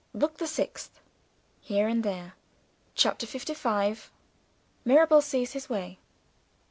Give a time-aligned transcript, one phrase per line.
[0.15, 0.99] BOOK THE SIXTH
[1.61, 2.33] HERE AND THERE.
[2.95, 4.07] CHAPTER LV.
[4.83, 5.99] MIRABEL SEES HIS WAY.